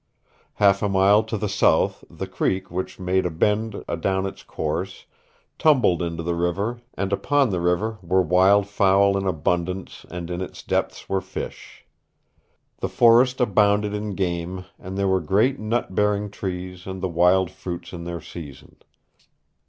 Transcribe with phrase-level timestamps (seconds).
[0.55, 5.05] Half a mile to the south the creek, which made a bend adown its course,
[5.59, 10.41] tumbled into the river and upon the river were wild fowl in abundance and in
[10.41, 11.85] its depths were fish.
[12.79, 17.51] The forest abounded in game and there were great nut bearing trees and the wild
[17.51, 18.77] fruits in their season.